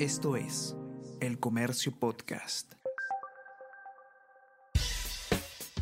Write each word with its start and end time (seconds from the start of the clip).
Esto 0.00 0.34
es 0.34 0.74
El 1.20 1.38
Comercio 1.38 1.92
Podcast. 1.96 2.72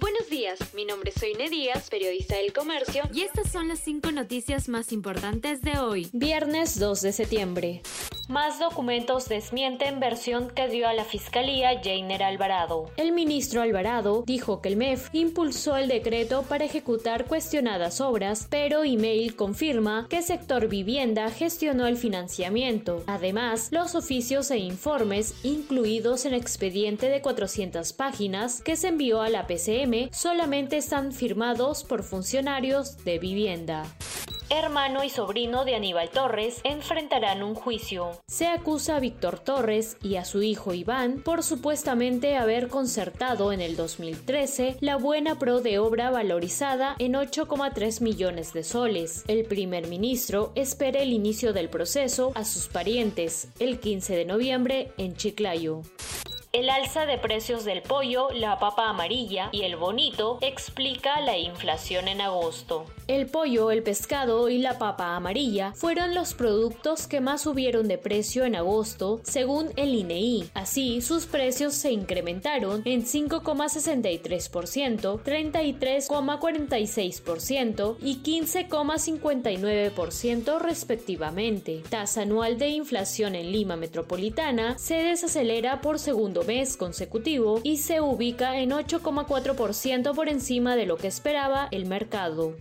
Buenos 0.00 0.30
días, 0.30 0.58
mi 0.72 0.86
nombre 0.86 1.10
es 1.14 1.20
Soine 1.20 1.50
Díaz, 1.50 1.90
periodista 1.90 2.36
del 2.36 2.54
Comercio, 2.54 3.02
y 3.12 3.20
estas 3.20 3.52
son 3.52 3.68
las 3.68 3.80
cinco 3.80 4.10
noticias 4.10 4.70
más 4.70 4.92
importantes 4.92 5.60
de 5.60 5.78
hoy, 5.78 6.08
viernes 6.14 6.78
2 6.78 7.02
de 7.02 7.12
septiembre. 7.12 7.82
Más 8.28 8.58
documentos 8.58 9.26
desmienten 9.26 10.00
versión 10.00 10.50
que 10.50 10.68
dio 10.68 10.86
a 10.86 10.92
la 10.92 11.04
Fiscalía 11.04 11.80
Jainer 11.82 12.22
Alvarado. 12.22 12.90
El 12.98 13.12
ministro 13.12 13.62
Alvarado 13.62 14.22
dijo 14.26 14.60
que 14.60 14.68
el 14.68 14.76
MEF 14.76 15.08
impulsó 15.14 15.78
el 15.78 15.88
decreto 15.88 16.42
para 16.42 16.66
ejecutar 16.66 17.24
cuestionadas 17.24 18.02
obras, 18.02 18.46
pero 18.50 18.84
email 18.84 19.34
confirma 19.34 20.06
que 20.10 20.20
sector 20.20 20.68
vivienda 20.68 21.30
gestionó 21.30 21.86
el 21.86 21.96
financiamiento. 21.96 23.02
Además, 23.06 23.68
los 23.70 23.94
oficios 23.94 24.50
e 24.50 24.58
informes 24.58 25.34
incluidos 25.42 26.26
en 26.26 26.34
expediente 26.34 27.08
de 27.08 27.22
400 27.22 27.94
páginas 27.94 28.60
que 28.60 28.76
se 28.76 28.88
envió 28.88 29.22
a 29.22 29.30
la 29.30 29.46
PCM 29.46 30.10
solamente 30.12 30.76
están 30.76 31.12
firmados 31.12 31.82
por 31.82 32.02
funcionarios 32.02 33.02
de 33.04 33.18
vivienda 33.18 33.86
hermano 34.50 35.04
y 35.04 35.10
sobrino 35.10 35.64
de 35.64 35.74
Aníbal 35.74 36.10
Torres, 36.10 36.60
enfrentarán 36.64 37.42
un 37.42 37.54
juicio. 37.54 38.10
Se 38.26 38.46
acusa 38.46 38.96
a 38.96 39.00
Víctor 39.00 39.38
Torres 39.38 39.96
y 40.02 40.16
a 40.16 40.24
su 40.24 40.42
hijo 40.42 40.74
Iván 40.74 41.20
por 41.24 41.42
supuestamente 41.42 42.36
haber 42.36 42.68
concertado 42.68 43.52
en 43.52 43.60
el 43.60 43.76
2013 43.76 44.76
la 44.80 44.96
buena 44.96 45.38
pro 45.38 45.60
de 45.60 45.78
obra 45.78 46.10
valorizada 46.10 46.96
en 46.98 47.14
8,3 47.14 48.00
millones 48.00 48.52
de 48.52 48.64
soles. 48.64 49.24
El 49.28 49.44
primer 49.44 49.86
ministro 49.88 50.52
espera 50.54 51.00
el 51.00 51.12
inicio 51.12 51.52
del 51.52 51.68
proceso 51.68 52.32
a 52.34 52.44
sus 52.44 52.68
parientes 52.68 53.48
el 53.58 53.80
15 53.80 54.16
de 54.16 54.24
noviembre 54.24 54.92
en 54.96 55.16
Chiclayo. 55.16 55.82
El 56.58 56.68
alza 56.70 57.04
de 57.06 57.18
precios 57.18 57.64
del 57.64 57.82
pollo, 57.82 58.30
la 58.34 58.58
papa 58.58 58.88
amarilla 58.88 59.48
y 59.52 59.62
el 59.62 59.76
bonito 59.76 60.38
explica 60.40 61.20
la 61.20 61.38
inflación 61.38 62.08
en 62.08 62.20
agosto. 62.20 62.84
El 63.06 63.26
pollo, 63.26 63.70
el 63.70 63.84
pescado 63.84 64.48
y 64.48 64.58
la 64.58 64.76
papa 64.76 65.14
amarilla 65.14 65.72
fueron 65.76 66.16
los 66.16 66.34
productos 66.34 67.06
que 67.06 67.20
más 67.20 67.42
subieron 67.42 67.86
de 67.86 67.96
precio 67.96 68.44
en 68.44 68.56
agosto, 68.56 69.20
según 69.22 69.68
el 69.76 69.94
INEI. 69.94 70.42
E 70.42 70.50
Así, 70.54 71.00
sus 71.00 71.26
precios 71.26 71.74
se 71.74 71.92
incrementaron 71.92 72.82
en 72.84 73.04
5,63%, 73.04 75.22
33,46% 75.22 77.96
y 78.02 78.16
15,59% 78.16 80.58
respectivamente. 80.58 81.84
Tasa 81.88 82.22
anual 82.22 82.58
de 82.58 82.70
inflación 82.70 83.36
en 83.36 83.52
Lima 83.52 83.76
Metropolitana 83.76 84.76
se 84.76 84.96
desacelera 84.96 85.80
por 85.80 86.00
segundo 86.00 86.47
mes 86.48 86.78
consecutivo 86.78 87.60
y 87.62 87.76
se 87.76 88.00
ubica 88.00 88.58
en 88.58 88.70
8,4% 88.70 90.14
por 90.14 90.30
encima 90.30 90.76
de 90.76 90.86
lo 90.86 90.96
que 90.96 91.06
esperaba 91.06 91.68
el 91.70 91.84
mercado. 91.84 92.56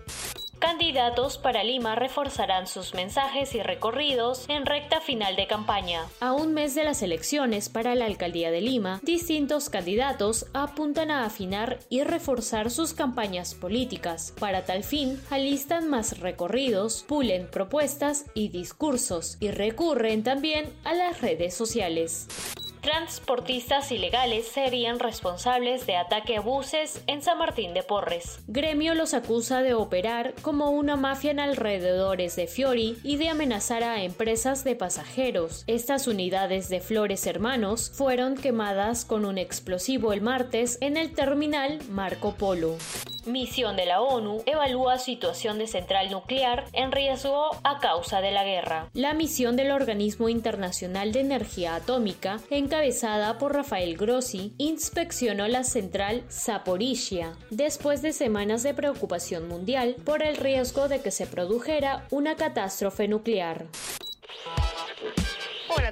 Candidatos 0.59 1.37
para 1.37 1.63
Lima 1.63 1.95
reforzarán 1.95 2.67
sus 2.67 2.95
mensajes 2.95 3.53
y 3.53 3.61
recorridos 3.61 4.45
en 4.49 4.65
recta 4.65 4.99
final 4.99 5.35
de 5.35 5.47
campaña. 5.47 6.07
A 6.19 6.33
un 6.33 6.53
mes 6.53 6.73
de 6.73 6.83
las 6.83 7.01
elecciones 7.03 7.69
para 7.69 7.95
la 7.95 8.05
alcaldía 8.05 8.49
de 8.51 8.61
Lima, 8.61 8.99
distintos 9.03 9.69
candidatos 9.69 10.47
apuntan 10.53 11.11
a 11.11 11.25
afinar 11.25 11.79
y 11.89 12.03
reforzar 12.03 12.71
sus 12.71 12.93
campañas 12.93 13.53
políticas. 13.53 14.33
Para 14.39 14.65
tal 14.65 14.83
fin, 14.83 15.21
alistan 15.29 15.87
más 15.89 16.19
recorridos, 16.19 17.05
pulen 17.07 17.47
propuestas 17.49 18.25
y 18.33 18.49
discursos 18.49 19.37
y 19.39 19.51
recurren 19.51 20.23
también 20.23 20.73
a 20.83 20.93
las 20.93 21.21
redes 21.21 21.53
sociales. 21.53 22.27
Transportistas 22.87 23.91
ilegales 23.91 24.47
serían 24.47 24.99
responsables 24.99 25.85
de 25.85 25.97
ataque 25.97 26.37
a 26.37 26.39
buses 26.39 27.03
en 27.07 27.21
San 27.21 27.37
Martín 27.37 27.73
de 27.73 27.83
Porres. 27.83 28.39
Gremio 28.47 28.95
los 28.95 29.13
acusa 29.13 29.61
de 29.61 29.73
operar 29.73 30.33
como 30.41 30.69
una 30.69 30.95
mafia 30.95 31.31
en 31.31 31.41
alrededores 31.41 32.37
de 32.37 32.47
Fiori 32.47 32.97
y 33.03 33.17
de 33.17 33.27
amenazar 33.27 33.83
a 33.83 34.03
empresas 34.03 34.63
de 34.63 34.77
pasajeros. 34.77 35.65
Estas 35.67 36.07
unidades 36.07 36.69
de 36.69 36.79
Flores 36.79 37.27
Hermanos 37.27 37.91
fueron 37.93 38.35
quemadas 38.35 39.03
con 39.03 39.25
un 39.25 39.37
explosivo 39.37 40.13
el 40.13 40.21
martes 40.21 40.77
en 40.79 40.95
el 40.95 41.11
terminal 41.13 41.79
Marco 41.89 42.35
Polo. 42.35 42.77
Misión 43.27 43.75
de 43.75 43.85
la 43.85 44.01
ONU 44.01 44.41
evalúa 44.45 44.97
situación 44.97 45.57
de 45.57 45.67
central 45.67 46.09
nuclear 46.09 46.63
en 46.71 46.93
riesgo 46.93 47.49
a 47.63 47.79
causa 47.79 48.21
de 48.21 48.31
la 48.31 48.45
guerra. 48.45 48.89
La 48.93 49.13
misión 49.13 49.57
del 49.57 49.71
Organismo 49.71 50.29
Internacional 50.29 51.11
de 51.11 51.19
Energía 51.19 51.75
Atómica, 51.75 52.39
encabezada 52.49 53.37
por 53.37 53.53
Rafael 53.53 53.97
Grossi, 53.97 54.53
inspeccionó 54.57 55.45
la 55.49 55.65
central 55.65 56.23
Zaporizhia 56.31 57.33
después 57.49 58.01
de 58.01 58.13
semanas 58.13 58.63
de 58.63 58.73
preocupación 58.73 59.49
mundial 59.49 59.97
por 60.05 60.23
el 60.23 60.37
riesgo 60.37 60.87
de 60.87 61.01
que 61.01 61.11
se 61.11 61.27
produjera 61.27 62.07
una 62.11 62.37
catástrofe 62.37 63.09
nuclear. 63.09 63.65